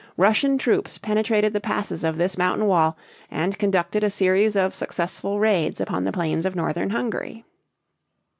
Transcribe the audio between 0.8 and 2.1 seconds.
penetrated the passes